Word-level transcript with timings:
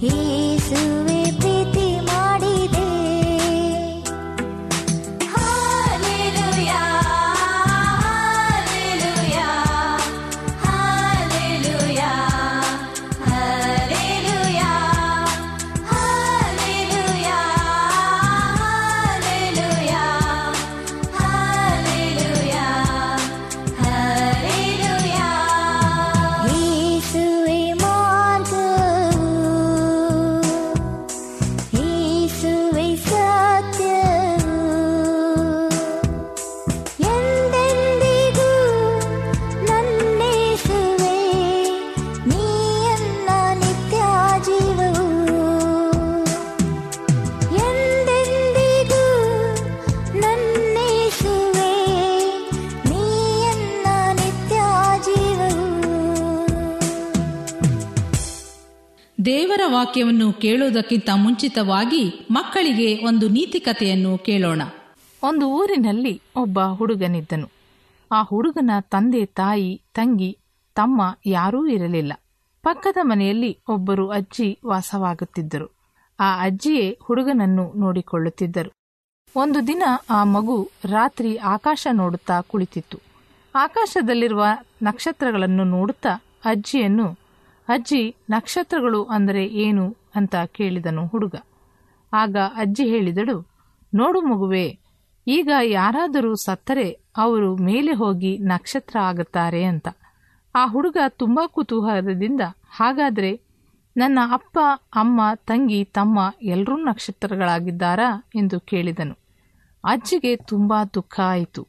Jesus. 0.00 0.99
ವಾಕ್ಯವನ್ನು 59.66 60.32
ಕೇಳುವುದಕ್ಕಿಂತ 60.32 61.10
ಮುಂಚಿತವಾಗಿ 61.14 62.28
ಮಕ್ಕಳಿಗೆ 62.30 63.06
ಒಂದು 63.06 63.28
ನೀತಿಕತೆಯನ್ನು 63.28 64.18
ಕೇಳೋಣ. 64.18 64.62
ಒಂದು 65.22 65.48
ಊರಿನಲ್ಲಿ 65.48 66.22
ಒಬ್ಬ 66.36 66.60
ಹುಡುಗನಿದ್ದನು. 66.60 67.48
ಆ 68.12 68.22
ಹುಡುಗನ 68.22 68.70
ತಂದೆ 68.80 69.26
ತಾಯಿ, 69.26 69.82
ತಂಗಿ, 69.94 70.38
ತಮ್ಮ 70.74 71.18
ಯಾರೂ 71.26 71.66
ಇರಲಿಲ್ಲ. 71.66 72.12
ಪಕ್ಕದ 72.62 72.96
ಮನೆಯಲ್ಲಿ 73.02 73.58
ಒಬ್ಬರು 73.68 74.08
ಅಜ್ಜಿ 74.08 74.58
ವಾಸವಾಗುತ್ತಿದ್ದರು. 74.66 75.96
ಆ 76.20 76.42
ಅಜ್ಜಿಯೇ 76.42 76.98
ಹುಡುಗನನ್ನು 77.02 77.72
ನೋಡಿಕೊಳ್ಳುತ್ತಿದ್ದರು. 77.76 78.72
ಒಂದು 79.36 79.66
ದಿನ 79.66 79.82
ಆ 80.10 80.24
ಮಗು 80.24 80.70
ರಾತ್ರಿ 80.84 81.36
ಆಕಾಶ 81.36 81.86
ನೋಡುತ್ತಾ 81.92 82.40
ಕುಳಿತಿತ್ತು. 82.40 82.98
ಆಕಾಶದಲ್ಲಿರುವ 83.54 84.44
ನಕ್ಷತ್ರಗಳನ್ನು 84.82 85.64
ನೋಡುತ್ತಾ 85.64 86.22
ಅಜ್ಜಿಯನ್ನು 86.44 87.29
ಅಜ್ಜಿ 87.70 88.02
ನಕ್ಷತ್ರಗಳು 88.30 89.00
ಅಂದರೆ 89.04 89.42
ಏನು 89.64 89.84
ಅಂತ 90.14 90.34
ಕೇಳಿದನು 90.52 91.02
ಹುಡುಗ. 91.06 91.36
ಆಗ 92.12 92.36
ಅಜ್ಜಿ 92.54 92.84
ಹೇಳಿದಳು, 92.84 93.36
ನೋಡು 93.92 94.20
ಮಗುವೆ, 94.20 94.66
ಈಗ 95.26 95.50
ಯಾರಾದರೂ 95.70 96.32
ಸತ್ತರೆ 96.44 96.88
ಅವರು 97.16 97.50
ಮೇಲೆ 97.56 97.92
ಹೋಗಿ 97.92 98.32
ನಕ್ಷತ್ರ 98.44 98.96
ಆಗುತ್ತಾರೆ 99.00 99.62
ಅಂತ. 99.64 99.88
ಆ 100.54 100.62
ಹುಡುಗ 100.66 100.98
ತುಂಬ 101.16 101.40
ಕುತೂಹಲದಿಂದ, 101.46 102.42
ಹಾಗಾದರೆ 102.70 103.32
ನನ್ನ 103.96 104.18
ಅಪ್ಪ, 104.32 104.58
ಅಮ್ಮ, 104.94 105.20
ತಂಗಿ, 105.46 105.80
ತಮ್ಮ 105.84 106.18
ಎಲ್ಲರೂ 106.44 106.76
ನಕ್ಷತ್ರಗಳಾಗಿದ್ದಾರಾ 106.82 108.08
ಎಂದು 108.34 108.56
ಕೇಳಿದನು. 108.60 109.14
ಅಜ್ಜಿಗೆ 109.84 110.32
ತುಂಬ 110.36 110.72
ದುಃಖ 110.94 111.16
ಆಯಿತು. 111.26 111.62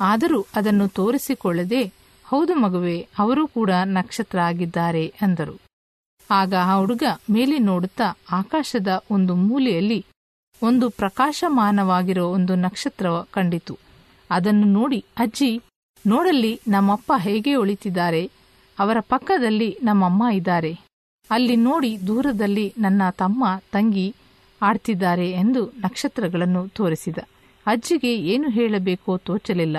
ಆದರೂ 0.00 0.40
ಅದನ್ನು 0.54 0.86
ತೋರಿಸಿಕೊಳ್ಳದೆ 0.88 1.82
ಹೌದು 2.28 2.54
ಮಗುವೆ, 2.54 3.08
ಅವರು 3.18 3.46
ಕೂಡ 3.46 3.70
ನಕ್ಷತ್ರ 3.84 4.38
ಆಗಿದ್ದಾರೆ 4.38 5.14
ಅಂದರು. 5.22 5.60
ಆಗ 6.30 6.54
ಆ 6.54 6.78
ಹುಡುಗ 6.78 7.02
ಮೇಲೆ 7.30 7.58
ನೋಡುತ್ತಾ 7.58 8.18
ಆಕಾಶದ 8.32 8.90
ಒಂದು 9.10 9.34
ಮೂಲೆಯಲ್ಲಿ 9.34 10.06
ಒಂದು 10.62 10.90
ಪ್ರಕಾಶಮಾನವಾಗಿರೋ 10.90 12.26
ಒಂದು 12.28 12.54
ನಕ್ಷತ್ರ 12.54 13.06
ಕಂಡಿತು. 13.30 13.78
ಅದನ್ನು 14.30 14.66
ನೋಡಿ, 14.66 15.04
ಅಜ್ಜಿ, 15.16 15.60
ನೋಡಲ್ಲಿ 16.06 16.60
ನಮ್ಮಪ್ಪ 16.68 17.12
ಹೇಗೆ 17.16 17.54
ಉಳಿತಿದ್ದಾರೆ? 17.54 18.30
ಅವರ 18.78 18.96
ಪಕ್ಕದಲ್ಲಿ 19.00 19.78
ನಮ್ಮಮ್ಮ 19.82 20.22
ಇದ್ದಾರೆ. 20.32 20.72
ಅಲ್ಲಿ 21.30 21.56
ನೋಡಿ 21.56 22.06
ದೂರದಲ್ಲಿ 22.06 22.74
ನನ್ನ 22.78 23.02
ತಮ್ಮ, 23.10 23.44
ತಂಗಿ 23.72 24.14
ಆಡ್ತಿದ್ದಾರೆ 24.62 25.30
ಎಂದು 25.30 25.66
ನಕ್ಷತ್ರಗಳನ್ನು 25.66 26.68
ತೋರಿಸಿದ. 26.68 27.18
ಅಜ್ಜಿಗೆ 27.66 28.12
ಏನು 28.16 28.48
ಹೇಳಬೇಕೋ 28.48 29.16
ತೋಚಲಿಲ್ಲ. 29.16 29.78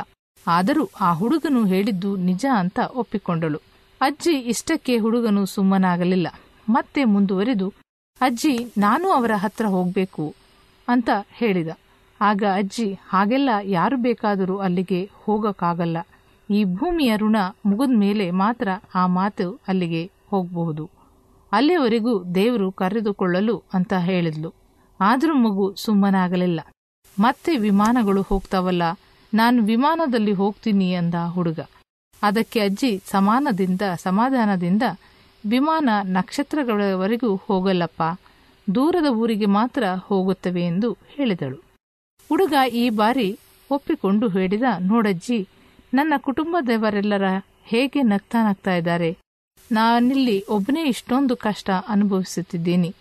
ಆದರೂ 0.50 0.90
ಆ 1.02 1.14
ಹುಡುಗನು 1.14 1.66
ಹೇಳಿದ್ದು 1.66 2.16
ನಿಜ 2.16 2.46
ಅಂತ 2.58 2.80
ಒಪ್ಪಿಕೊಂಡಳು. 2.96 3.58
ಅಜ್ಜಿ 4.02 4.32
ಇಷ್ಟಕ್ಕೆ 4.32 4.98
ಹುಡುಗನು 4.98 5.46
ಸುಮ್ಮನಾಗಲಿಲ್ಲ. 5.46 6.28
ಮತ್ತೆ 6.70 7.04
ಮುಂದುವರೆದು, 7.04 7.74
ಅಜ್ಜಿ, 8.22 8.74
ನಾನು 8.78 9.12
ಅವರ 9.12 9.32
ಹತ್ರ 9.36 9.66
ಹೋಗ್ಬೇಕು 9.66 10.36
ಅಂತ 10.88 11.10
ಹೇಳಿದ. 11.32 11.68
ಆಗ 12.22 12.44
ಅಜ್ಜಿ, 12.56 13.00
ಹಾಗೆಲ್ಲ 13.10 13.50
ಯಾರು 13.64 13.98
ಬೇಕಾದರೂ 13.98 14.58
ಅಲ್ಲಿಗೆ 14.58 15.10
ಹೋಗಕ್ಕಾಗಲ್ಲ. 15.26 15.98
ಈ 16.50 16.64
ಭೂಮಿಯ 16.64 17.18
ಋಣ 17.18 17.36
ಮುಗಿದ 17.66 17.98
ಮೇಲೆ 17.98 18.32
ಮಾತ್ರ 18.32 18.68
ಆ 18.96 19.08
ಮಾತು 19.08 19.60
ಅಲ್ಲಿಗೆ 19.68 20.12
ಹೋಗಬಹುದು. 20.30 20.90
ಅಲ್ಲಿಯವರೆಗೂ 21.52 22.24
ದೇವರು 22.24 22.72
ಕರೆದುಕೊಳ್ಳಲು 22.72 23.64
ಅಂತ 23.74 23.94
ಹೇಳಿದ್ಲು. 23.94 24.54
ಆದರೂ 25.00 25.34
ಮಗು 25.34 25.74
ಸುಮ್ಮನಾಗಲಿಲ್ಲ. 25.78 26.62
ಮತ್ತೆ 27.20 27.58
ವಿಮಾನಗಳು 27.58 28.22
ಹೋಗ್ತಾವಲ್ಲ 28.22 28.84
ನಾನು 29.34 29.64
ವಿಮಾನದಲ್ಲಿ 29.64 30.34
ಹೋಗ್ತೀನಿ 30.34 30.94
ಅಂದ 30.94 31.16
ಹುಡುಗ. 31.28 31.60
ಅದಕ್ಕೆ 32.22 32.60
ಅಜ್ಜಿ 32.60 33.02
ಸಮಾನದಿಂದ, 33.06 33.82
ಸಮಾಧಾನದಿಂದ, 33.98 34.84
ವಿಮಾನ 35.50 35.90
ನಕ್ಷತ್ರಗಳವರೆಗೂ 36.04 37.36
ಹೋಗಲ್ಲಪ್ಪ, 37.36 38.04
ದೂರದ 38.76 39.06
ಊರಿಗೆ 39.06 39.46
ಮಾತ್ರ 39.46 39.84
ಹೋಗುತ್ತವೆ 40.00 40.66
ಎಂದು 40.66 40.98
ಹೇಳಿದಳು. 41.08 41.56
ಹುಡುಗ 42.30 42.54
ಈ 42.74 42.90
ಬಾರಿ 42.90 43.40
ಒಪ್ಪಿಕೊಂಡು 43.72 44.30
ಹೇಳಿದ, 44.30 44.64
ನೋಡಜ್ಜಿ, 44.80 45.48
ನನ್ನ 45.94 46.14
ಕುಟುಂಬದವರೆಲ್ಲರ 46.18 47.24
ಹೇಗೆ 47.64 48.02
ನಗ್ತಾ 48.02 48.50
ನಗ್ತಾ 48.50 48.76
ಇದ್ದಾರೆ? 48.76 49.18
ನಾನಿಲ್ಲಿ 49.72 50.46
ಒಬ್ಬನೇ 50.50 50.84
ಇಷ್ಟೊಂದು 50.84 51.36
ಕಷ್ಟ 51.36 51.70
ಅನುಭವಿಸುತ್ತಿದ್ದೀನಿ. 51.88 52.96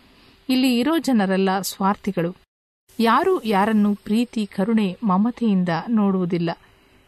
ಇಲ್ಲಿ 0.49 0.79
ಇರೋ 0.79 0.99
ಜನರೆಲ್ಲ 0.99 1.61
ಸ್ವಾರ್ಥಿಗಳು. 1.61 2.37
ಯಾರೂ 3.01 3.43
ಯಾರನ್ನು 3.45 3.95
ಪ್ರೀತಿ, 3.95 4.47
ಕರುಣೆ, 4.47 4.99
ಮಮತೆಯಿಂದ 5.05 5.69
ನೋಡುವುದಿಲ್ಲ. 5.89 6.51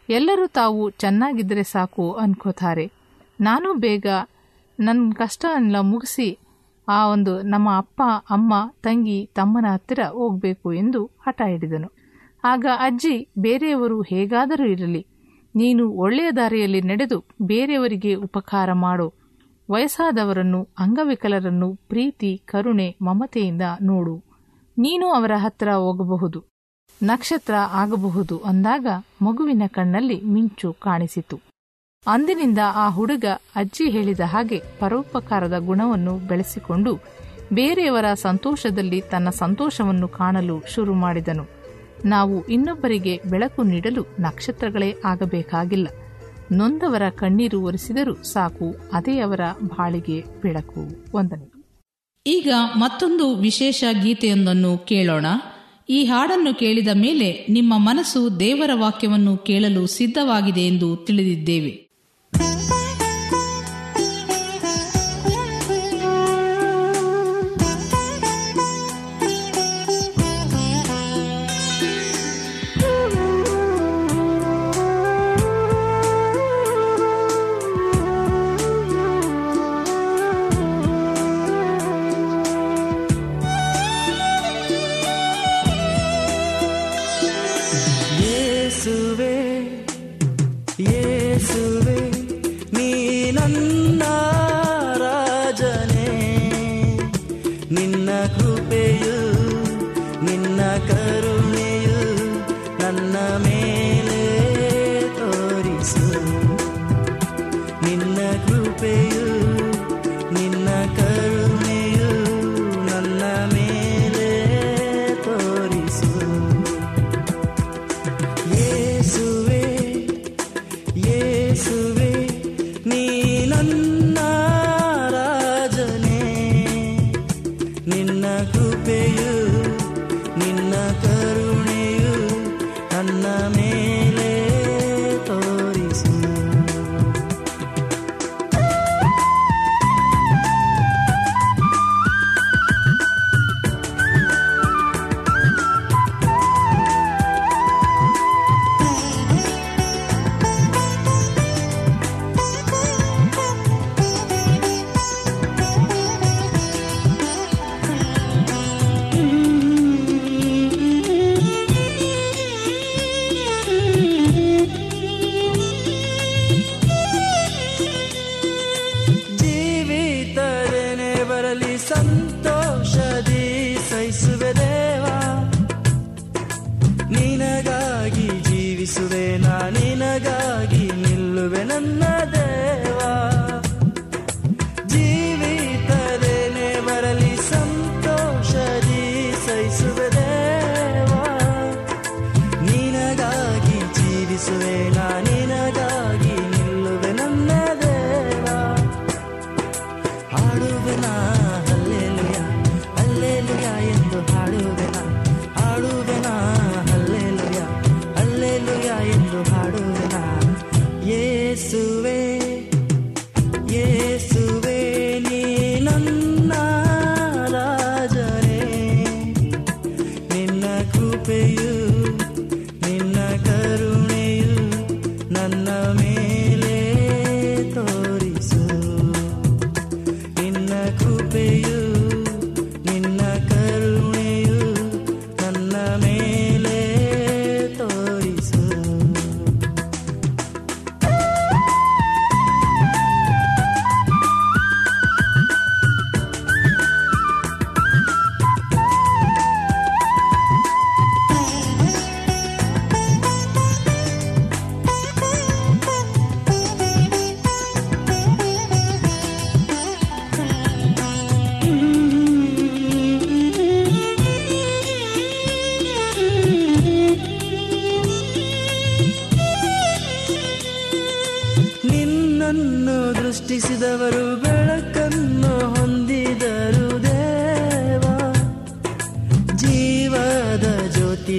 ಎಲ್ಲರೂ 0.09 0.47
ತಾವು 0.47 0.89
ಚೆನ್ನಾಗಿದ್ದರೆ 0.89 1.63
ಸಾಕು 1.63 2.11
ಅನ್ಕೋತಾರೆ. 2.11 2.91
ನಾನು 3.41 3.73
ಬೇಗ 3.73 4.05
ನನ್ನ 4.79 5.11
ಕಷ್ಟ 5.15 5.45
ಮುಗಿಸಿ 5.81 6.39
ಆ 6.87 7.07
ಒಂದು 7.07 7.41
ನಮ್ಮ 7.41 7.77
ಅಪ್ಪ, 7.77 8.01
ಅಮ್ಮ, 8.29 8.73
ತಂಗಿ, 8.83 9.29
ತಮ್ಮನ 9.35 9.65
ಹತ್ತಿರ 9.73 9.99
ಹೋಗಬೇಕು 10.11 10.73
ಎಂದು 10.73 11.05
ಹಠ 11.05 11.41
ಹಿಡಿದನು. 11.47 11.91
ಆಗ 12.43 12.65
ಅಜ್ಜಿ, 12.79 13.29
ಬೇರೆಯವರು 13.39 14.01
ಹೇಗಾದರೂ 14.01 14.65
ಇರಲಿ, 14.65 15.07
ನೀನು 15.55 15.89
ಒಳ್ಳೆಯ 15.89 16.31
ದಾರಿಯಲ್ಲಿ 16.31 16.81
ನಡೆದು 16.81 17.25
ಬೇರೆಯವರಿಗೆ 17.41 18.15
ಉಪಕಾರ 18.15 18.73
ಮಾಡು. 18.73 19.13
ವಯಸ್ಸಾದವರನ್ನು, 19.71 20.67
ಅಂಗವಿಕಲರನ್ನು 20.79 21.75
ಪ್ರೀತಿ, 21.75 22.41
ಕರುಣೆ, 22.45 22.95
ಮಮತೆಯಿಂದ 23.01 23.61
ನೋಡು. 23.81 24.30
ನೀನು 24.77 25.07
ಅವರ 25.09 25.31
ಹತ್ತಿರ 25.35 25.71
ಹೋಗಬಹುದು. 25.71 26.43
ನಕ್ಷತ್ರ 27.03 27.53
ಆಗಬಹುದು 27.71 28.37
ಅಂದಾಗ 28.37 28.87
ಮಗುವಿನ 29.21 29.63
ಕಣ್ಣಲ್ಲಿ 29.67 30.21
ಮಿಂಚು 30.21 30.73
ಕಾಣಿಸಿತು. 30.73 31.39
ಅಂದಿನಿಂದ 32.07 32.57
ಆ 32.75 32.89
ಹುಡುಗ 32.89 33.25
ಅಜ್ಜಿ 33.55 33.89
ಹೇಳಿದ 33.89 34.19
ಹಾಗೆ 34.25 34.61
ಪರೋಪಕಾರದ 34.79 35.57
ಗುಣವನ್ನು 35.57 36.17
ಬೆಳೆಸಿಕೊಂಡು 36.17 36.95
ಬೇರೆಯವರ 37.53 38.13
ಸಂತೋಷದಲ್ಲಿ 38.13 39.01
ತನ್ನ 39.01 39.29
ಸಂತೋಷವನ್ನು 39.29 40.07
ಕಾಣಲು 40.07 40.63
ಶುರು 40.67 40.93
ಮಾಡಿದನು. 40.93 41.45
ನಾವು 42.05 42.47
ಇನ್ನೊಬ್ಬರಿಗೆ 42.47 43.21
ಬೆಳಕು 43.29 43.63
ನೀಡಲು 43.63 44.05
ನಕ್ಷತ್ರಗಳೇ 44.19 44.95
ಆಗಬೇಕಾಗಿಲ್ಲ. 45.05 45.87
ನೊಂದವರ 46.51 47.01
ಕಣ್ಣೀರು 47.09 47.61
ಒರೆಸಿದರೂ 47.61 48.23
ಸಾಕು, 48.23 48.75
ಅದೇ 48.93 49.19
ಅವರ 49.19 49.39
ಬಾಳಿಗೆ 49.63 50.23
ಬೆಳಕು, 50.41 50.87
ವಂದನೆ. 51.17 51.60
ಈಗ 52.27 52.49
ಮತ್ತೊಂದು 52.75 53.35
ವಿಶೇಷ 53.35 53.83
ಗೀತೆಯೊಂದನ್ನು 54.03 54.77
ಕೇಳೋಣ. 54.77 55.25
ಈ 55.89 56.05
ಹಾಡನ್ನು 56.05 56.59
ಕೇಳಿದ 56.59 56.87
ಮೇಲೆ 56.93 57.47
ನಿಮ್ಮ 57.49 57.73
ಮನಸ್ಸು 57.77 58.39
ದೇವರ 58.39 58.69
ವಾಕ್ಯವನ್ನು 58.73 59.37
ಕೇಳಲು 59.37 59.87
ಸಿದ್ಧವಾಗಿದೆ 59.87 60.61
ಎಂದು 60.61 60.95
ತಿಳಿದಿದ್ದೇವೆ. 60.95 61.91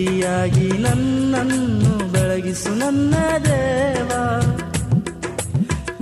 ಜ್ಯೋತಿಯಾಗಿ 0.02 0.68
ನನ್ನನ್ನು 0.78 2.12
ಬೆಳಗಿಸು 2.12 2.70
ನನ್ನ 2.74 3.14
ದೇವ. 3.44 4.10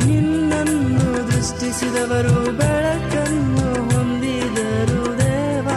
ನಿನ್ನನ್ನು 0.07 1.33
ದೃಷ್ಟಿಸಿದವರು 1.33 2.57
ಬೆಳಕನ್ನು 2.59 3.66
ಹೊಂದಿದರು 3.90 5.19
ದೇವ. 5.19 5.69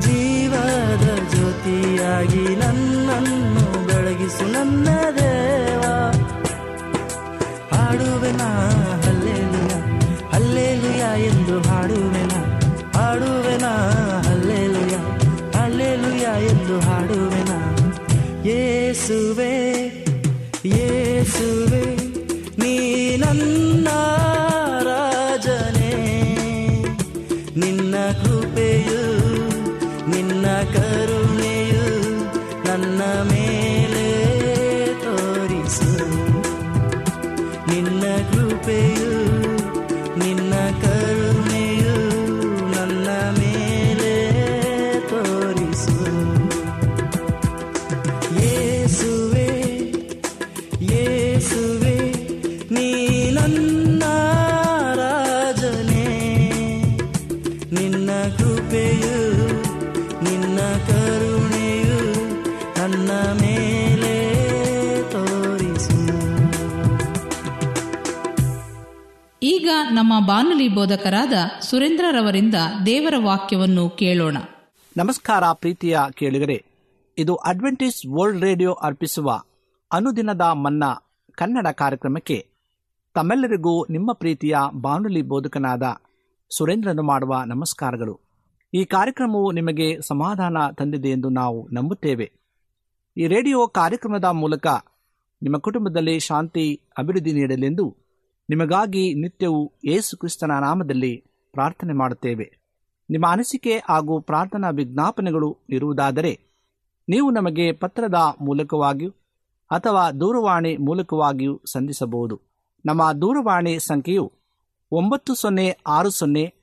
ಜೀವದ 0.00 1.06
ಜ್ಯೋತಿಯಾಗಿ 1.30 2.44
ನನ್ನನ್ನು 2.56 3.86
ಬೆಳಗಿಸು 3.86 4.46
ನನ್ನ 4.52 4.88
ದೇವ. 5.16 5.82
ಹಾಡುವೆ 7.74 8.32
ನಾ 8.32 8.50
ಹಲ್ಲೇಲುಯ 9.06 9.72
ಹಲ್ಲೇಲುಯ 10.32 11.24
ಎಂದು 11.24 11.60
ಹಾಡುವೆನ 11.60 12.17
ಹಲ್ಲೇಲುಯ 16.68 16.70
ಎಂದು 16.70 16.76
ಹಾಡುವೆನ 16.86 17.52
ಯೇಸುವೆ 18.46 19.52
ಯೇಸುವೆ 20.68 21.84
ನೀ 22.58 22.74
ನನ್ನ 23.22 23.88
ರಾಜನೇ 24.88 25.94
ನಿನ್ನ 27.56 27.94
ಕೃಪೆಯು 28.20 29.00
ನಿನ್ನ 30.12 30.46
ಕರುಣೆಯು 30.74 31.86
ನನ್ನ 32.68 33.00
ಮೇಲೆ 33.30 34.06
ತೋರಿಸು 35.04 35.92
ನಿನ್ನ 37.70 38.04
ಕೃಪೆಯು 38.32 39.12
ನಿನ್ನ 40.16 40.54
ಕರುಣೆಯು 40.84 40.97
ನಮ್ಮ 70.08 70.26
ಬಾನುಲಿ 70.26 70.68
ಬೋಧಕರಾದ 70.68 71.32
ಸುರೇಂದ್ರರವರಿಂದ 71.60 72.54
ದೇವರ 72.86 73.14
ವಾಕ್ಯವನ್ನು 73.24 73.90
ಕೇಳೋಣ. 73.90 74.36
ನಮಸ್ಕಾರ 74.96 75.44
ಪ್ರೀತಿಯ 75.52 75.98
ಕೇಳಿಗರೆ, 76.14 76.64
ಇದು 77.18 77.34
ಅಡ್ವೆಂಟೇಜ್ 77.34 78.16
ವರ್ಲ್ಡ್ 78.16 78.40
ರೇಡಿಯೋ 78.40 78.72
ಅರ್ಪಿಸುವ 78.72 79.42
ಅನುದಿನದ 79.92 80.40
ಮನ್ನಾ 80.40 80.90
ಕನ್ನಡ 81.34 81.66
ಕಾರ್ಯಕ್ರಮಕ್ಕೆ 81.66 82.46
ತಮ್ಮೆಲ್ಲರಿಗೂ 83.14 83.86
ನಿಮ್ಮ 83.90 84.12
ಪ್ರೀತಿಯ 84.12 84.56
ಬಾನುಲಿ 84.74 85.22
ಬೋಧಕನಾದ 85.22 85.82
ಸುರೇಂದ್ರನು 86.50 87.02
ಮಾಡುವ 87.02 87.42
ನಮಸ್ಕಾರಗಳು. 87.46 88.20
ಈ 88.74 88.84
ಕಾರ್ಯಕ್ರಮವು 88.84 89.52
ನಿಮಗೆ 89.52 90.00
ಸಮಾಧಾನ 90.08 90.56
ತಂದಿದೆ 90.78 91.08
ಎಂದು 91.08 91.28
ನಾವು 91.28 91.68
ನಂಬುತ್ತೇವೆ. 91.72 92.32
ಈ 93.16 93.26
ರೇಡಿಯೋ 93.26 93.66
ಕಾರ್ಯಕ್ರಮದ 93.66 94.24
ಮೂಲಕ 94.24 94.66
ನಿಮ್ಮ 95.42 95.58
ಕುಟುಂಬದಲ್ಲಿ 95.58 96.20
ಶಾಂತಿ, 96.20 96.80
ಅಭಿವೃದ್ಧಿ 96.98 97.32
ನೀಡಲೆಂದು 97.32 98.07
ನಿಮಗಾಗಿ 98.50 99.14
ನಿತ್ಯವೂ 99.14 99.72
ಯೇಸು 99.84 100.16
ಕ್ರಿಸ್ತನ 100.16 100.50
ನಾಮದಲ್ಲಿ 100.60 101.24
ಪ್ರಾರ್ಥನೆ 101.52 101.92
ಮಾಡುತ್ತೇವೆ. 101.92 102.58
ನಿಮ್ಮ 103.10 103.26
ಅನಿಸಿಕೆ 103.28 103.82
ಹಾಗೂ 103.88 104.20
ಪ್ರಾರ್ಥನಾ 104.20 104.70
ವಿಜ್ಞಾಪನೆಗಳು 104.70 105.58
ಇರುವುದಾದರೆ, 105.70 106.40
ನೀವು 107.08 107.30
ನಮಗೆ 107.30 107.72
ಪತ್ರದ 107.72 108.14
ಮೂಲಕವಾಗಿಯೂ 108.40 109.10
ಅಥವಾ 109.70 110.10
ದೂರವಾಣಿ 110.10 110.76
ಮೂಲಕವಾಗಿಯೂ 110.76 111.60
ಸಂಧಿಸಬಹುದು. 111.66 112.40
ನಮ್ಮ 112.86 113.12
ದೂರವಾಣಿ 113.12 113.78
ಸಂಖ್ಯೆಯು 113.78 114.32
ಒಂಬತ್ತು 114.92 115.34
ಸೊನ್ನೆ 115.34 115.76
ಆರು 115.86 116.10
ಸೊನ್ನೆ 116.10 116.54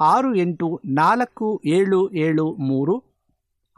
ಆರು 0.00 0.34
ಎಂಟು 0.34 0.80
ನಾಲ್ಕು 0.84 1.62
ಏಳು 1.64 2.10
ಏಳು 2.10 2.52
ಮೂರು 2.52 2.96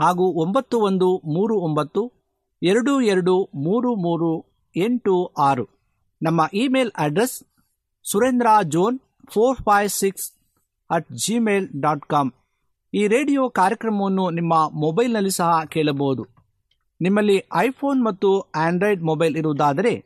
ಹಾಗೂ 0.00 0.25
ಒಂಬತ್ತು 0.25 0.80
ಒಂದು 0.80 1.16
ಮೂರು 1.16 1.56
ಒಂಬತ್ತು 1.56 2.12
ಎರಡು 2.62 3.00
ಎರಡು 3.00 3.50
ಮೂರು 3.54 3.94
ಮೂರು 3.94 4.44
ಎಂಟು 4.76 5.26
ಆರು. 5.26 5.74
ನಮ್ಮ 6.23 6.40
email 6.54 6.90
address 6.99 7.42
Surendra 8.04 8.47
John 8.62 9.00
four 9.28 9.59
five 9.59 9.88
six 9.88 10.33
at 10.90 11.09
Gmail 11.12 11.68
dot 11.80 12.06
com. 12.06 12.30
ಈ 12.94 13.06
ರೇಡಿಯೋ 13.06 13.50
ಕಾರ್ಯಕ್ರಮವನ್ನು 13.50 14.30
ನಿಮ್ಮ 14.30 14.54
ಮೊಬೈಲ್ನಲ್ಲಿ 14.80 15.30
ಸಹ 15.30 15.64
ಕೇಳಬಹುದು. 15.64 16.26
ನಿಮ್ಮಲ್ಲಿ 17.00 17.37
ಐಫೋನ್ 17.54 18.04
ಮತ್ತು 18.04 18.40
ಆಂಡ್ರಾಯ್ಡ್ 18.40 19.02
ಮೊಬೈಲ್ 19.02 19.37
ಇರುವುದಾದರೆ 19.37 20.04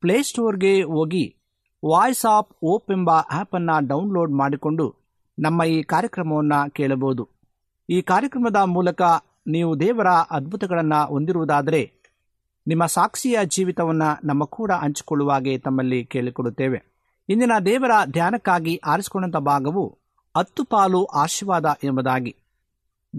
ಪ್ಲೇಸ್ಟೋರ್ಗೆ 0.00 0.82
ಹೋಗಿ 0.82 1.36
ವಾಯ್ಸ್ 1.84 2.26
ಆಫ್ 2.26 2.52
ಓಪ್ 2.62 2.90
ಎಂಬ 2.90 3.10
ಆ್ಯಪನ್ನು 3.10 3.86
ಡೌನ್ಲೋಡ್ 3.86 4.32
ಮಾಡಿಕೊಂಡು 4.32 4.94
ನಮ್ಮ 5.38 5.62
ಈ 5.64 5.82
ಕಾರ್ಯಕ್ರಮವನ್ನು 5.82 6.70
ಕೇಳಬಹುದು. 6.70 7.28
ಈ 7.90 8.02
ಕಾರ್ಯಕ್ರಮದ 8.02 8.56
ಮೂಲಕ 8.56 9.02
ನೀವು 9.46 9.80
ದೇವರ 9.80 10.06
ಅದ್ಭುತಗಳನ್ನು 10.06 11.06
ಹೊಂದಿರುವುದಾದರೆ 11.06 12.03
ನಿಮ್ಮ 12.66 12.86
ಸಾಕ್ಷಿಯ 12.86 13.38
ಜೀವಿತವನ್ನು 13.44 14.26
ನಮ್ಮ 14.26 14.44
ಕೂಡ 14.44 14.72
ಹಂಚಿಕೊಳ್ಳುವಾಗೆ 14.72 15.58
ತಮ್ಮಲ್ಲಿ 15.58 16.04
ಕೇಳಿಕೊಡುತ್ತೇವೆ. 16.04 16.78
ಇಂದಿನ 17.28 17.52
ದೇವರ 17.66 17.90
ಧ್ಯಾನಕ್ಕಾಗಿ 18.10 18.80
ಆರಿಸಿಕೊಂಡಂಥ 18.84 19.36
ಭಾಗವು 19.36 19.98
ಹತ್ತು 20.36 20.64
ಪಾಲು 20.64 21.04
ಆಶೀರ್ವಾದ 21.04 21.66
ಎಂಬುದಾಗಿ. 21.84 22.36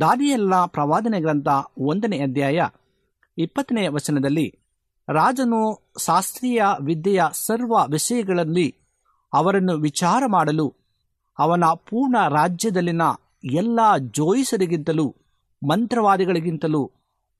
ದಾದಿಯಲ್ಲ 0.01 0.65
ಪ್ರವಾದನೆ 0.65 1.19
ಗ್ರಂಥ 1.21 1.47
ಒಂದನೇ 1.77 2.17
ಅಧ್ಯಾಯ 2.19 2.67
ಇಪ್ಪತ್ತನೇ 3.37 3.87
ವಚನದಲ್ಲಿ 3.87 4.47
ರಾಜನು 5.09 5.61
ಶಾಸ್ತ್ರೀಯ 6.05 6.61
ವಿದ್ಯೆಯ 6.81 7.23
ಸರ್ವ 7.33 7.75
ವಿಷಯಗಳಲ್ಲಿ 7.91 8.75
ಅವರನ್ನು 9.33 9.73
ವಿಚಾರ 9.77 10.23
ಮಾಡಲು 10.27 10.73
ಅವನ 11.39 11.63
ಪೂರ್ಣ 11.89 12.15
ರಾಜ್ಯದಲ್ಲಿನ 12.29 13.01
ಎಲ್ಲ 13.43 13.79
ಜೋಯಿಸರಿಗಿಂತಲೂ 13.97 15.15
ಮಂತ್ರವಾದಿಗಳಿಗಿಂತಲೂ 15.61 16.91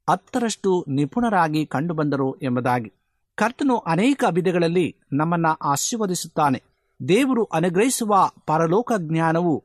ಹತ್ತರಷ್ಟು 0.09 0.85
ನಿಪುಣರಾಗಿ 0.87 1.65
ಕಂಡುಬಂದರು 1.65 2.35
ಎಂಬುದಾಗಿ. 2.41 2.93
ಕರ್ತನು 3.35 3.77
ಅನೇಕ 3.77 4.23
ವಿಧಗಳಲ್ಲಿ 4.31 4.95
ನಮ್ಮನ್ನ 5.13 5.45
ಆಶೀರ್ವದಿಸುತ್ತಾನೆ. 5.61 6.63
ದೇವರು 7.07 7.43
ಅನುಗ್ರಹಿಸುವ 7.43 8.29
ಪರಲೋಕ 8.45 8.91
ಜ್ಞಾನವು 8.97 9.63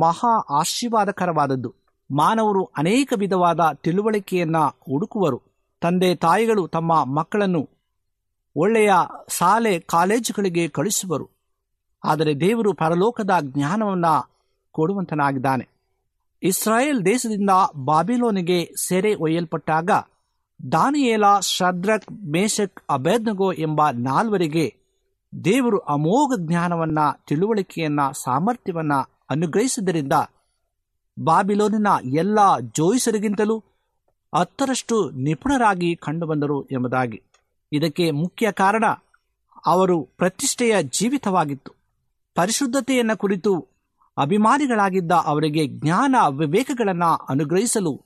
ಮಹಾ 0.00 0.46
ಆಶೀರ್ವಾದಕರವಾದದ್ದು. 0.50 1.74
ಮಾನವರು 2.10 2.64
ಅನೇಕ 2.64 3.12
ವಿಧವಾದ 3.16 3.60
ತಿಳುವಳಿಕೆಯನ್ನ 3.74 4.56
ಹುಡುಕುವರು. 4.58 5.42
ತಂದೆ 5.80 6.14
ತಾಯಿಗಳು 6.14 6.68
ತಮ್ಮ 6.68 7.04
ಮಕ್ಕಳನ್ನು 7.04 7.68
ಒಳ್ಳೆಯ 8.56 8.92
ಶಾಲೆ, 9.38 9.80
ಕಾಲೇಜುಗಳಿಗೆ 9.80 10.68
ಕಳಿಸುವರು 10.68 11.28
ಆದರೆ 12.04 12.40
ದೇವರು 12.40 12.72
ಪರಲೋಕದ 12.72 13.30
ಜ್ಞಾನವನ್ನ 13.40 14.04
ಕೊಡುವಂತನಾಗಿದ್ದಾನೆ. 14.70 15.68
ಇಸ್ರಾಯೇಲ್ 16.42 17.04
ದೇಶದಿಂದ 17.04 17.50
ಬಾಬಿಲೋನಿಗೆ 17.76 18.72
ಸೆರೆ 18.88 19.14
ಒಯ್ಯಲ್ಪಟ್ಟಾಗ, 19.14 19.90
ದಾನಿಯೇಲ, 20.72 21.24
ಶದ್ರಕ್ 21.40 22.12
ಮೇಷಕ್ 22.12 22.82
ಅಬೇದ್ನಗೋ 22.90 23.52
ಎಂಬ 23.52 23.80
ನಾಲ್ವರಿಗೆ 23.90 24.74
ದೇವರು 25.44 25.78
ಅಮೋಘ 25.78 26.32
ಜ್ಞಾನವನ್ನ, 26.38 26.98
ತಿಳುವಳಿಕೆಯನ್ನ, 27.28 28.00
ಸಾಮರ್ಥ್ಯವನ್ನ 28.24 28.92
ಅನುಗ್ರಹಿಸಿದ್ದರಿಂದ 29.30 30.12
ಬಾಬಿಲೋನಿನ 31.24 31.86
ಎಲ್ಲ 32.04 32.38
ಜೋಯಿಸರಿಗಿಂತಲೂ 32.58 33.58
ಹತ್ತರಷ್ಟು 34.34 35.10
ನಿಪುಣರಾಗಿ 35.10 35.96
ಕಂಡುಬಂದರು 35.96 36.62
ಎಂಬುದಾಗಿ. 36.62 37.22
ಇದಕ್ಕೆ 37.72 38.10
ಮುಖ್ಯ 38.10 38.52
ಕಾರಣ, 38.52 38.84
ಅವರು 39.66 40.02
ಪ್ರತಿಷ್ಠೆಯ 40.02 40.82
ಜೀವಿತವಾಗಿತ್ತು. 40.82 41.72
ಪರಿಶುದ್ಧತೆಯನ್ನು 42.34 43.16
ಕುರಿತು 43.16 43.66
ಅಭಿಮಾನಿಗಳಾಗಿದ್ದ 44.18 45.12
ಅವರಿಗೆ 45.12 45.66
ಜ್ಞಾನ 45.66 46.16
ವಿವೇಕಗಳನ್ನು 46.38 47.26
ಅನುಗ್ರಹಿಸಲು 47.28 48.02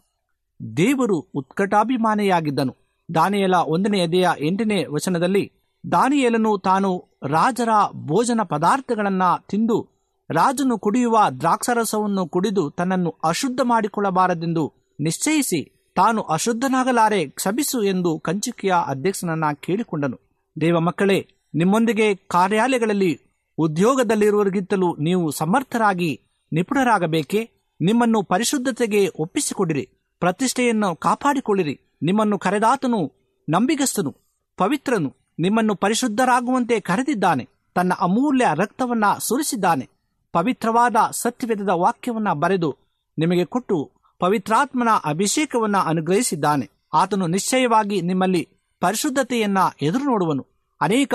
ದೇವರು 0.76 1.18
ಉತ್ಕಟಾಭಿಮಾನಿಯಾಗಿದ್ದನು. 1.34 2.76
ದಾನಿಯಲ 3.14 3.54
ಒಂದನೇ 3.54 3.98
ಎದೆಯ 3.98 4.28
ಎಂಟನೇ 4.38 4.84
ವಚನದಲ್ಲಿ 4.84 5.52
ದಾನಿಯಲನು 5.92 6.58
ತಾನು 6.58 7.18
ರಾಜರ 7.22 7.68
ಭೋಜನ 7.92 8.40
ಪದಾರ್ಥಗಳನ್ನು 8.44 9.46
ತಿಂದು 9.46 9.88
ರಾಜನು 10.30 10.78
ಕುಡಿಯುವ 10.78 11.18
ದ್ರಾಕ್ಷಾರಸವನ್ನು 11.40 12.28
ಕುಡಿದು 12.28 12.70
ತನ್ನನ್ನು 12.70 13.14
ಅಶುದ್ಧ 13.24 13.60
ಮಾಡಿಕೊಳ್ಳಬಾರದೆಂದು 13.64 14.72
ನಿಶ್ಚಯಿಸಿ 15.00 15.90
ತಾನು 15.96 16.22
ಅಶುದ್ಧನಾಗಲಾರೆ 16.22 17.26
ಕ್ಷಮಿಸು 17.26 17.82
ಎಂದು 17.82 18.18
ಕಂಚಿಕೆಯ 18.18 18.74
ಅಧ್ಯಕ್ಷನನ್ನ 18.86 19.44
ಕೇಳಿಕೊಂಡನು. 19.60 20.20
ದೇವ 20.60 20.80
ಮಕ್ಕಳೇ, 20.80 21.26
ನಿಮ್ಮೊಂದಿಗೆ 21.54 22.14
ಕಾರ್ಯಾಲಯಗಳಲ್ಲಿ 22.14 23.20
ಉದ್ಯೋಗದಲ್ಲಿರುವವರಿಗಿಂತಲೂ 23.58 24.96
ನೀವು 24.96 25.30
ಸಮರ್ಥರಾಗಿ 25.30 26.20
ನಿಪುಣರಾಗಬೇಕೆ? 26.52 27.50
ನಿಮ್ಮನ್ನು 27.80 28.22
ಪರಿಶುದ್ಧತೆಗೆ 28.22 29.08
ಒಪ್ಪಿಸಿಕೊಡಿರಿ. 29.18 29.88
ಪ್ರತಿಷ್ಠೆಯನ್ನು 30.20 30.96
ಕಾಪಾಡಿಕೊಳ್ಳಿರಿ. 30.96 31.80
ನಿಮ್ಮನ್ನು 32.02 32.38
ಕರೆದಾತನು 32.38 33.12
ನಂಬಿಗಸ್ತನು. 33.50 34.16
ಪವಿತ್ರನು 34.56 35.16
ನಿಮ್ಮನ್ನು 35.38 35.74
ಪರಿಶುದ್ಧರಾಗುವಂತೆ 35.74 36.80
ಕರೆದಿದ್ದಾನೆ. 36.80 37.48
ತನ್ನ 37.74 37.92
ಅಮೂಲ್ಯ 38.00 38.46
ರಕ್ತವನ್ನ 38.54 39.04
ಸುರಿಸಿದ್ದಾನೆ. 39.18 39.88
ಪವಿತ್ರವಾದ 40.32 40.96
ಸತ್ಯವೇದದ 41.10 41.68
ವಾಕ್ಯವನ್ನ 41.68 42.32
ಬರೆದು 42.32 42.76
ನಿಮಗೆ 43.18 43.44
ಕೊಟ್ಟು 43.44 43.90
ಪವಿತ್ರಾತ್ಮನ 44.18 44.88
ಅಭಿಷೇಕವನ್ನ 45.04 45.76
ಅನುಗ್ರಹಿಸಿದ್ದಾನೆ. 45.76 46.70
ಆತನು 46.94 47.26
ನಿಶ್ಚಯವಾಗಿ 47.26 48.00
ನಿಮ್ಮಲ್ಲಿ 48.00 48.48
ಪರಿಶುದ್ಧತೆಯನ್ನ 48.80 49.58
ಎದುರು 49.82 50.04
ನೋಡುವನು 50.04 50.46
ಅನೇಕ 50.80 51.14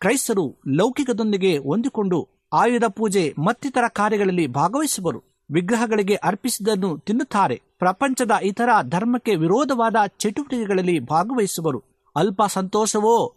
ಕ್ರೈಸ್ತರು 0.00 0.56
ಲೌಕಿಕದೊಂದಿಗೆ 0.68 1.58
ಹೊಂದಿಕೊಂಡು 1.58 2.28
ಆಯುಧ 2.52 2.84
ಪೂಜೆ 2.84 3.34
ಮತ್ತಿತರ 3.38 3.84
ಕಾರ್ಯಗಳಲ್ಲಿ 3.88 4.46
ಭಾಗವಹಿಸುವರು. 4.46 5.22
ವಿಗ್ರಹಗಳಿಗೆ 5.52 6.14
ಅರ್ಪಿಸಿದನ್ನು 6.14 6.98
ತಿನ್ನುತ್ತಾರೆ. 6.98 7.62
ಪ್ರಪಂಚದ 7.78 8.30
ಇತರ 8.42 8.68
ಧರ್ಮಕ್ಕೆ 8.82 9.34
ವಿರೋಧವಾದ 9.34 9.96
ಚಟುವಟಿಕೆಗಳಲ್ಲಿ 10.18 10.98
ಭಾಗವಹಿಸುವರು. 10.98 11.82
ಅಲ್ಪ 12.16 12.42
ಸಂತೋಷವೋ 12.46 13.34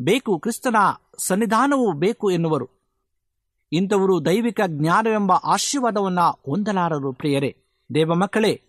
ಬೇಕು, 0.00 0.38
ಕ್ರಿಸ್ತನ 0.38 0.76
ಸನ್ನಿಧಾನವೂ 1.18 1.92
ಬೇಕು 1.92 2.30
ಎನ್ನುವರು. 2.30 2.68
ಇಂಥವರು 3.72 4.24
ದೈವಿಕ 4.24 4.60
ಜ್ಞಾನವೆಂಬ 4.66 5.32
ಆಶೀರ್ವಾದವನ್ನು 5.32 6.30
ಹೊಂದಲಾರರು 6.30 7.12
ಪ್ರಿಯರೇ. 7.12 7.56
ದೇವ 7.94 8.14
ಮಕ್ಕಳೇ, 8.14 8.62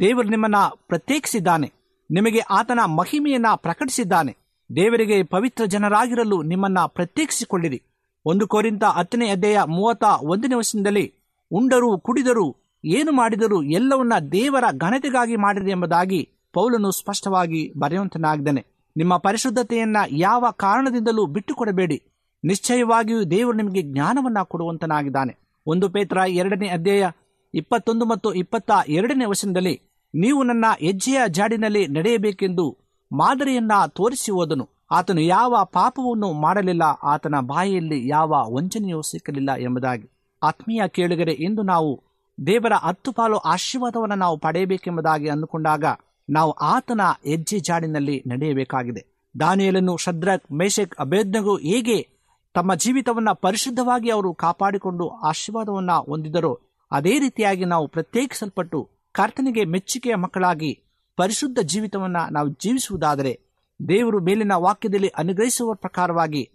ದೇವರು 0.00 0.28
ನಿಮ್ಮನ್ನ 0.28 0.56
ಪ್ರತ್ಯೇಕಿಸಿದ್ದಾನೆ. 0.74 1.72
ನಿಮಗೆ 2.10 2.38
ಆತನ 2.38 2.80
ಮಹಿಮೆಯನ್ನ 2.84 3.46
ಪ್ರಕಟಿಸಿದ್ದಾನೆ. 3.56 4.45
ದೇವರಿಗೆ 4.76 5.22
ಪವಿತ್ರ 5.22 5.64
ಜನರಾಗಿರಲು 5.64 6.42
ನಿಮ್ಮನ್ನ 6.42 6.78
ಪ್ರತ್ಯೇಕಿಸಿಕೊಳ್ಳಿರಿ. 6.86 7.82
ಒಂದು 8.24 8.48
ಕೋರಿಂತ 8.48 8.84
ಹತ್ತನೇ 8.84 9.28
ಅಧ್ಯಾಯ 9.28 9.58
ಮೂವತ್ತ 9.66 10.04
ಒಂದನೇ 10.22 10.54
ವರ್ಷದಲ್ಲಿ 10.54 11.14
ಉಂಡರು 11.50 11.98
ಕುಡಿದರು, 11.98 12.56
ಏನು 12.84 13.12
ಮಾಡಿದರೂ, 13.12 13.62
ಎಲ್ಲವನ್ನ 13.62 14.12
ದೇವರ 14.32 14.64
ಘನತೆಗಾಗಿ 14.76 15.36
ಮಾಡಿದೆ 15.36 15.70
ಎಂಬುದಾಗಿ 15.70 16.28
ಪೌಲನು 16.52 16.90
ಸ್ಪಷ್ಟವಾಗಿ 16.90 17.72
ಬರೆಯುವಂತನಾಗಿದ್ದಾನೆ. 17.78 18.66
ನಿಮ್ಮ 18.96 19.16
ಪರಿಶುದ್ಧತೆಯನ್ನ 19.16 19.96
ಯಾವ 20.10 20.44
ಕಾರಣದಿಂದಲೂ 20.50 21.26
ಬಿಟ್ಟುಕೊಡಬೇಡಿ. 21.26 22.02
ನಿಶ್ಚಯವಾಗಿಯೂ 22.44 23.24
ದೇವರು 23.24 23.56
ನಿಮಗೆ 23.56 23.82
ಜ್ಞಾನವನ್ನ 23.82 24.38
ಕೊಡುವಂತನಾಗಿದ್ದಾನೆ. 24.42 25.38
ಒಂದು 25.66 25.88
ಪೇತ್ರ 25.88 26.16
ಎರಡನೇ 26.16 26.68
ಅಧ್ಯಾಯ 26.68 27.10
ಇಪ್ಪತ್ತೊಂದು 27.54 28.04
ಮತ್ತು 28.04 28.34
ಇಪ್ಪತ್ತ 28.34 28.70
ಎರಡನೇ 28.88 29.24
ವಚನದಲ್ಲಿ, 29.24 29.80
ನೀವು 30.14 30.42
ನನ್ನ 30.42 30.64
ಹೆಜ್ಜೆಯ 30.78 31.20
ಜಾಡಿನಲ್ಲಿ 31.28 31.86
ನಡೆಯಬೇಕೆಂದು 31.86 32.85
ಮಾದರಿಯನ್ನ 33.12 33.72
ತೋರಿಸಿ 33.88 34.32
ಹೋದನು. 34.32 34.68
ಆತನು 34.90 35.20
ಯಾವ 35.20 35.56
ಪಾಪವನ್ನು 35.64 36.32
ಮಾಡಲಿಲ್ಲ, 36.32 36.82
ಆತನ 36.82 37.34
ಬಾಯಿಯಲ್ಲಿ 37.40 38.08
ಯಾವ 38.08 38.54
ವಂಚನೆಯೂ 38.54 39.02
ಸಿಕ್ಕಲಿಲ್ಲ 39.02 39.50
ಎಂಬುದಾಗಿ. 39.52 40.10
ಆತ್ಮೀಯ 40.42 40.82
ಕೇಳುಗರೆ, 40.88 41.32
ಇಂದು 41.32 41.62
ನಾವು 41.62 42.04
ದೇವರ 42.46 42.72
ಹತ್ತು 42.72 43.12
ಪಾಲು 43.12 43.36
ಆಶೀರ್ವಾದವನ್ನು 43.36 44.14
ನಾವು 44.14 44.38
ಪಡೆಯಬೇಕೆಂಬುದಾಗಿ 44.38 45.28
ಅಂದುಕೊಂಡಾಗ 45.28 45.84
ನಾವು 46.30 46.50
ಆತನ 46.50 47.00
ಹೆಜ್ಜೆ 47.24 47.58
ಜಾಡಿನಲ್ಲಿ 47.58 48.22
ನಡೆಯಬೇಕಾಗಿದೆ. 48.26 49.06
ದಾನಿಯಲನ್ನು 49.40 49.96
ಶದ್ರಕ್ 49.96 50.52
ಮೇಷಕ್ 50.52 50.96
ಅಭೇದ್ನಗೂ 50.96 51.56
ಹೇಗೆ 51.56 52.08
ತಮ್ಮ 52.54 52.74
ಜೀವಿತವನ್ನ 52.74 53.28
ಪರಿಶುದ್ಧವಾಗಿ 53.32 54.10
ಅವರು 54.10 54.34
ಕಾಪಾಡಿಕೊಂಡು 54.34 55.08
ಆಶೀರ್ವಾದವನ್ನ 55.08 55.90
ಹೊಂದಿದರೋ, 55.92 56.60
ಅದೇ 56.92 57.18
ರೀತಿಯಾಗಿ 57.18 57.64
ನಾವು 57.64 57.88
ಪ್ರತ್ಯೇಕಿಸಲ್ಪಟ್ಟು 57.88 58.88
ಕರ್ತನಿಗೆ 59.12 59.64
ಮೆಚ್ಚುಗೆಯ 59.64 60.14
ಮಕ್ಕಳಾಗಿ 60.14 60.85
ಪರಿಶುದ್ಧ 61.16 61.58
ಜೀವಿತವನ್ನು 61.62 62.32
ನಾವು 62.32 62.48
ಜೀವಿಸುವುದಾದರೆ 62.48 63.40
ದೇವರು 63.88 64.20
ಮೇಲಿನ 64.20 64.52
ವಾಕ್ಯದಲ್ಲಿ 64.52 65.08
ಅನುಗ್ರಹಿಸುವ 65.08 65.74
ಪ್ರಕಾರವಾಗಿ 65.74 66.50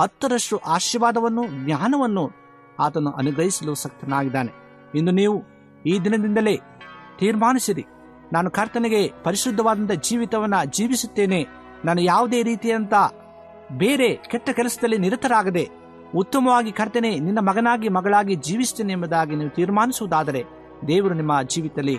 ಹತ್ತರಷ್ಟು 0.00 0.56
ಆಶೀರ್ವಾದವನ್ನು 0.56 1.46
ಜ್ಞಾನವನ್ನು 1.66 2.30
ಆತನು 2.78 3.10
ಅನುಗ್ರಹಿಸಲು 3.10 3.74
ಸಕ್ತನಾಗಿದ್ದಾನೆ. 3.74 4.52
ಇಂದು 4.94 5.10
ನೀವು 5.10 5.42
ಈ 5.86 5.98
ದಿನದಿಂದಲೇ 5.98 6.56
ತೀರ್ಮಾನಿಸಿರಿ. 7.18 7.84
ನಾನು 8.32 8.50
ಕರ್ತನಿಗೆ 8.50 9.12
ಪರಿಶುದ್ಧವಾದಂಥ 9.24 9.92
ಜೀವಿತವನ್ನು 9.92 10.64
ಜೀವಿಸುತ್ತೇನೆ. 10.64 11.46
ನಾನು 11.84 12.00
ಯಾವುದೇ 12.00 12.42
ರೀತಿಯಂತ 12.42 12.94
ಬೇರೆ 13.72 14.14
ಕೆಟ್ಟ 14.14 14.50
ಕೆಲಸದಲ್ಲಿ 14.50 14.98
ನಿರತರಾಗದೆ 14.98 15.68
ಉತ್ತಮವಾಗಿ 16.14 16.72
ಕರ್ತನೆ 16.72 17.18
ನಿನ್ನ 17.18 17.38
ಮಗನಾಗಿ 17.38 17.88
ಮಗಳಾಗಿ 17.88 18.34
ಜೀವಿಸ್ತೇನೆ 18.34 18.92
ಎಂಬುದಾಗಿ 18.92 19.36
ನೀವು 19.36 19.50
ತೀರ್ಮಾನಿಸುವುದಾದರೆ 19.50 20.44
ದೇವರು 20.88 21.14
ನಿಮ್ಮ 21.14 21.42
ಜೀವಿತದಲ್ಲಿ 21.42 21.98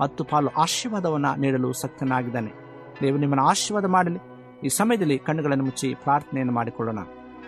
ಹತ್ತು 0.00 0.24
ಪಾಲು 0.24 0.48
ಆಶೀರ್ವಾದವನ್ನ 0.48 1.26
ನೀಡಲು 1.36 1.72
ಸಕ್ತನಾಗಿದ್ದಾನೆ. 1.72 2.52
ದೇವರು 3.00 3.18
ನಿಮ್ಮನ್ನು 3.18 3.46
ಆಶೀರ್ವಾದ 3.46 3.84
ಮಾಡಲಿ. 3.84 4.18
ಈ 4.64 4.68
ಸಮಯದಲ್ಲಿ 4.68 5.18
ಕಣ್ಣುಗಳನ್ನು 5.18 5.64
ಮುಚ್ಚಿ 5.64 5.94
ಪ್ರಾರ್ಥನೆಯನ್ನು 6.02 6.54
ಮಾಡಿಕೊಳ್ಳೋಣ. 6.54 6.98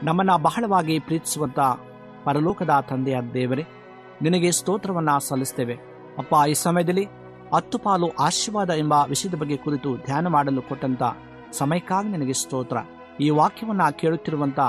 ನಮ್ಮನ್ನ 0.03 0.31
ಬಹಳವಾಗಿ 0.43 0.99
ಪ್ರೀತಿಸುವಂಥ 0.99 1.61
ಪರಲೋಕದ 2.25 2.71
ತಂದೆಯಾದ 2.91 3.25
ದೇವರೇ, 3.35 3.67
ನಿನಗೆ 4.23 4.51
ಸ್ತೋತ್ರವನ್ನ 4.51 5.09
ಸಲ್ಲಿಸ್ತೇವೆ. 5.19 5.75
ಅಪ್ಪ, 6.19 6.35
ಈ 6.49 6.55
ಸಮಯದಲ್ಲಿ 6.55 7.07
ಹತ್ತು 7.55 7.79
ಪಾಲು 7.79 8.09
ಆಶೀರ್ವಾದ 8.19 8.71
ಎಂಬ 8.71 8.95
ವಿಷಯದ 9.09 9.35
ಬಗ್ಗೆ 9.35 9.57
ಕುರಿತು 9.57 9.97
ಧ್ಯಾನ 9.97 10.27
ಮಾಡಲು 10.27 10.63
ಕೊಟ್ಟಂತ 10.63 11.03
ಸಮಯಕ್ಕಾಗಿ 11.53 12.09
ನಿನಗೆ 12.09 12.33
ಸ್ತೋತ್ರ. 12.33 12.77
ಈ 13.21 13.31
ವಾಕ್ಯವನ್ನ 13.31 13.83
ಕೇಳುತ್ತಿರುವಂಥ 13.91 14.61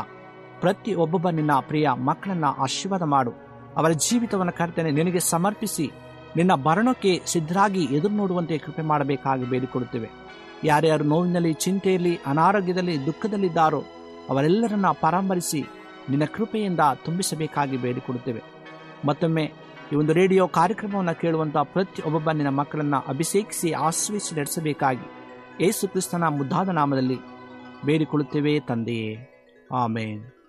ಪ್ರತಿ 0.60 0.94
ಒಬ್ಬೊಬ್ಬ 0.94 1.30
ನಿನ್ನ 1.30 1.52
ಪ್ರಿಯ 1.60 1.90
ಮಕ್ಕಳನ್ನ 1.90 2.46
ಆಶೀರ್ವಾದ 2.58 3.02
ಮಾಡು. 3.02 3.32
ಅವರ 3.78 3.92
ಜೀವಿತವನ್ನು 3.92 4.52
ಕರ್ತನೆ 4.52 4.92
ನಿನಗೆ 4.92 5.20
ಸಮರ್ಪಿಸಿ 5.20 5.92
ನಿನ್ನ 6.36 6.52
ಭರಣಕ್ಕೆ 6.64 7.22
ಸಿದ್ಧರಾಗಿ 7.26 7.84
ಎದುರು 7.84 8.14
ನೋಡುವಂತೆ 8.14 8.58
ಕೃಪೆ 8.58 8.82
ಮಾಡಬೇಕಾಗಿ 8.82 9.44
ಬೇಡಿಕೊಡುತ್ತೇವೆ 9.44 10.10
ಯಾರ್ಯಾರು 10.64 11.04
ನೋವಿನಲ್ಲಿ, 11.04 11.54
ಚಿಂತೆಯಲ್ಲಿ, 11.54 12.20
ಅನಾರೋಗ್ಯದಲ್ಲಿ, 12.26 13.06
ದುಃಖದಲ್ಲಿದ್ದಾರೋ 13.06 13.84
ಅವರೆಲ್ಲರನ್ನ 14.30 14.86
ಪರಾಮರಿಸಿ 15.02 15.62
ನಿನ್ನ 16.10 16.26
ಕೃಪೆಯಿಂದ 16.26 16.80
ತುಂಬಿಸಬೇಕಾಗಿ 17.06 17.78
ಬೇಡಿಕೊಡುತ್ತೇವೆ 17.78 18.42
ಮತ್ತೊಮ್ಮೆ 19.06 19.52
ಈ 19.92 19.96
ಒಂದು 19.96 20.14
ರೇಡಿಯೋ 20.14 20.48
ಕಾರ್ಯಕ್ರಮವನ್ನು 20.48 21.20
ಕೇಳುವಂಥ 21.20 21.58
ಪ್ರತಿ 21.58 22.02
ಒಬ್ಬೊಬ್ಬ 22.02 22.32
ನಿನ್ನ 22.32 22.50
ಮಕ್ಕಳನ್ನ 22.50 22.96
ಅಭಿಷೇಕಿಸಿ 23.08 23.72
ಆಶ್ರಯಿಸಿ 23.72 24.36
ನಡೆಸಬೇಕಾಗಿ 24.36 25.08
ಏಸು 25.66 25.88
ಕ್ರಿಸ್ತನ 25.88 26.24
ಮುದ್ದಾದ 26.24 26.70
ನಾಮದಲ್ಲಿ 26.70 27.18
ಬೇಡಿಕೊಳ್ಳುತ್ತೇವೆ 27.86 28.60
ತಂದೆಯೇ. 28.60 29.28
ಆಮೇನ್. 29.74 30.41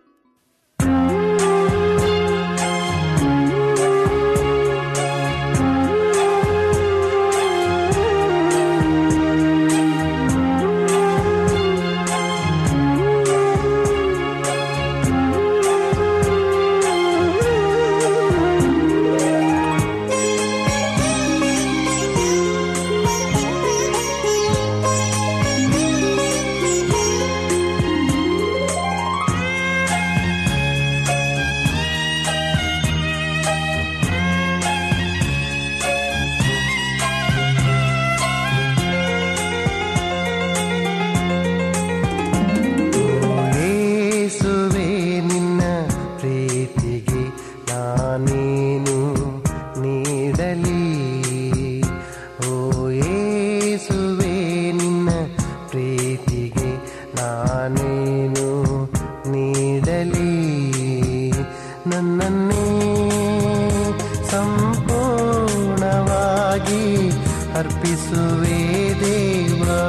ಅರ್ಪಿಸುವೆ 67.55 68.59
ದೇವಾ 69.01 69.81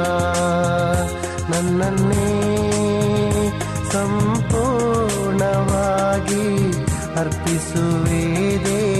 ನನ್ನನ್ನೇ 1.50 2.28
ಸಂಪೂರ್ಣವಾಗಿ 5.14 6.44
ಅರ್ಪಿಸುವೆ 7.16 8.22
ದೇವಾ 8.64 8.93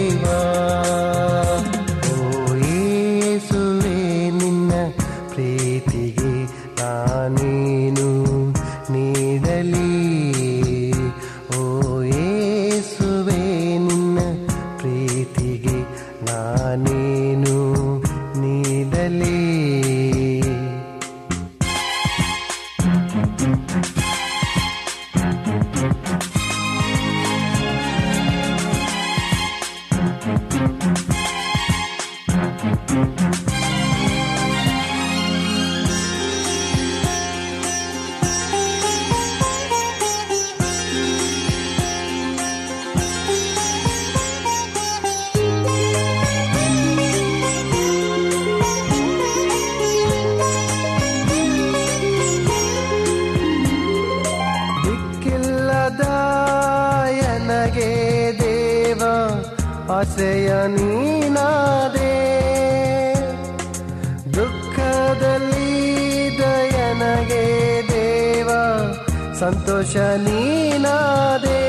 ಸಂತೋಷ 69.85 69.97
ನೀನಾದೆ. 69.97 71.65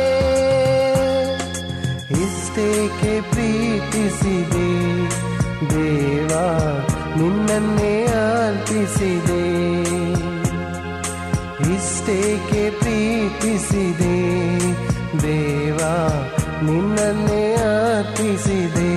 ಇಷ್ಟೇಕೆ 2.12 3.22
ಪ್ರೀತಿಸಿದೆ. 3.22 4.72
ದೇವಾ 5.70 6.88
ನಿನ್ನನ್ನೇ 7.18 8.06
ಅರ್ಪಿಸಿದೆ. 8.06 9.82
ಇಷ್ಟೇಕೆ 11.74 12.70
ಪ್ರೀತಿಸಿದೆ. 12.70 14.18
ದೇವಾ 15.22 16.28
ನಿನ್ನನ್ನೇ 16.64 17.54
ಅರ್ಪಿಸಿದೆ. 17.54 18.95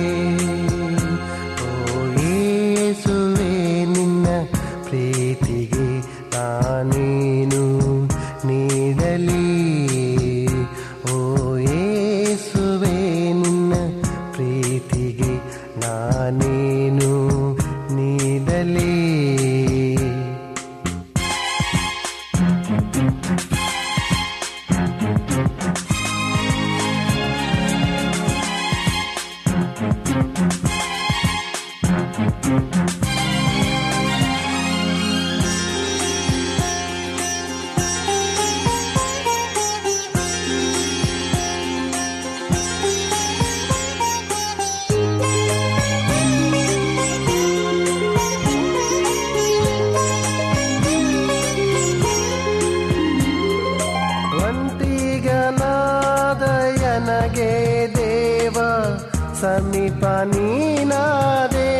ಸಮೀಪ 59.40 60.04
ನೀನಾದೆ 60.32 61.72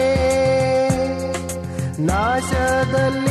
ನಾಶದಲ್ಲಿ 2.01 3.28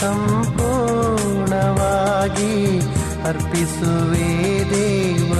ಸಂಪೂರ್ಣವಾಗಿ 0.00 2.80
ಅರ್ಪಿಸುವೆ 3.24 4.70
ದೇವ. 4.70 5.34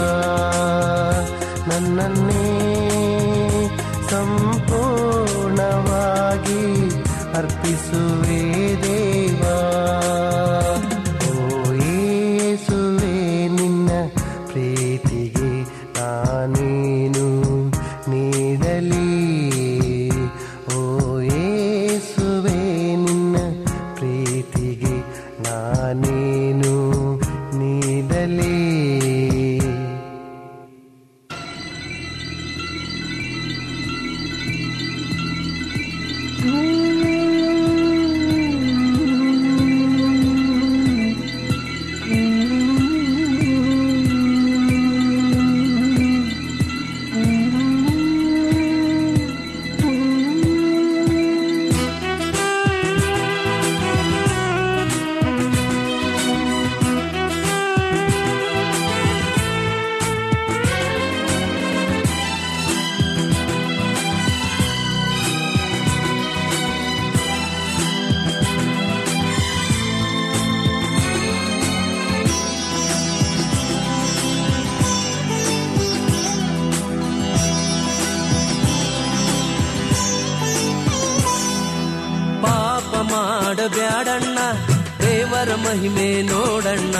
ಮಹಿಮೆ 85.74 86.22
ನೋಡಣ್ಣ, 86.22 86.96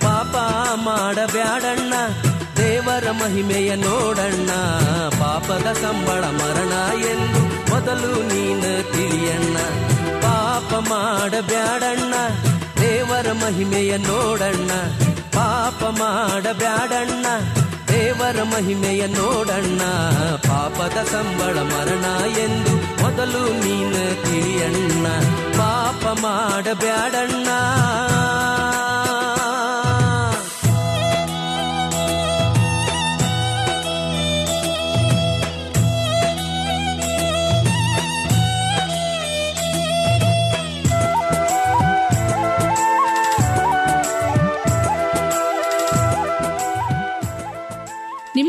ಪಾಪ 0.00 0.36
ಮಾಡಬ್ಯಾಡಣ್ಣ, 0.74 1.94
ದೇವರ 2.56 3.10
ಮಹಿಮೆಯ 3.10 3.74
ನೋಡಣ್ಣ, 3.74 4.50
ಪಾಪದ 5.20 5.68
ಸಂಬಳ 5.72 6.22
ಮರಣ 6.24 6.72
ಎಂದು 7.02 7.42
ಮೊದಲು 7.70 8.10
ನೀನು 8.22 8.70
ತಿಳಿಯಣ್ಣ, 8.92 9.56
ಪಾಪ 10.22 10.72
ಮಾಡಬ್ಯಾಡಣ್ಣ, 10.88 12.14
ದೇವರ 12.80 13.32
ಮಹಿಮೆಯ 13.32 13.96
ನೋಡಣ್ಣ, 13.96 14.70
ಪಾಪ 15.32 15.82
ಮಾಡಬ್ಯಾಡಣ್ಣ, 15.84 17.26
ದೇವರ 17.88 18.42
ಮಹಿಮೆಯ 18.42 19.06
ನೋಡಣ್ಣ 19.06 19.80
ಪಾಪದ 20.68 21.02
ಸಂಬಳ 21.02 21.62
ಮರಣ 21.62 22.26
ಎಂದು 22.38 23.02
ಮೊದಲು 23.02 23.64
ನೀನು 23.64 24.22
ತಿಳಿಯಣ್ಣ. 24.22 25.06
ಪಾಪ 25.58 26.18
ಮಾಡಬ್ಯಾಡಣ್ಣ. 26.22 27.48